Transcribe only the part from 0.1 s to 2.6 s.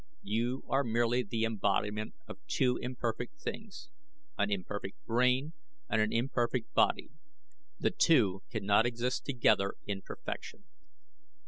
You are merely the embodiment of